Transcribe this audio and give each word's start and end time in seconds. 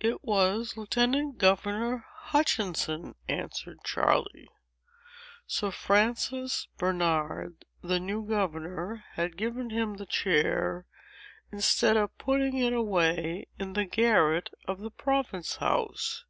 "It 0.00 0.24
was 0.24 0.76
Lieutenant 0.76 1.38
Governor 1.38 2.04
Hutchinson," 2.14 3.14
answered 3.28 3.78
Charley. 3.84 4.48
"Sir 5.46 5.70
Francis 5.70 6.66
Bernard, 6.78 7.64
the 7.80 8.00
new 8.00 8.26
governor, 8.26 9.04
had 9.12 9.36
given 9.36 9.70
him 9.70 9.98
the 9.98 10.06
chair, 10.06 10.84
instead 11.52 11.96
of 11.96 12.18
putting 12.18 12.56
it 12.56 12.72
away 12.72 13.46
in 13.56 13.74
the 13.74 13.84
garret 13.84 14.50
of 14.66 14.80
the 14.80 14.90
Province 14.90 15.58
House. 15.58 16.24